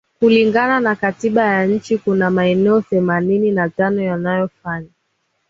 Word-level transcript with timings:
Kulingana 0.19 0.79
na 0.79 0.95
katiba 0.95 1.41
ya 1.43 1.65
nchi 1.65 1.97
kuna 1.97 2.29
maeneo 2.31 2.81
themanini 2.81 3.51
na 3.51 3.69
tano 3.69 4.01
yanayofanya 4.01 4.89